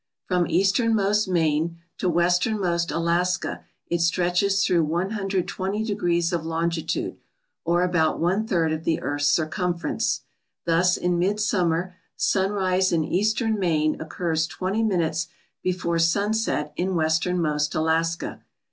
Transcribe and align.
From 0.25 0.47
easternmost 0.47 1.27
Maine 1.27 1.77
to 1.99 2.09
westernmost 2.09 2.89
Alaska 2.89 3.65
it 3.85 4.01
stretches 4.01 4.65
through 4.65 4.83
120 4.85 5.83
degrees 5.83 6.33
of 6.33 6.43
longitude, 6.43 7.19
or 7.65 7.83
about 7.83 8.19
one 8.19 8.47
third 8.47 8.71
of 8.73 8.83
the 8.83 8.99
earth's 9.03 9.27
cir 9.27 9.45
cumference. 9.47 10.21
Thus, 10.65 10.97
in 10.97 11.19
midsummer, 11.19 11.93
sunrise 12.15 12.91
in 12.91 13.03
eastern 13.03 13.59
Maine 13.59 14.01
occurs 14.01 14.47
20 14.47 14.81
minutes 14.81 15.27
before 15.61 15.99
sunset 15.99 16.73
in 16.75 16.95
westernmost 16.95 17.75
Alaska. 17.75 18.41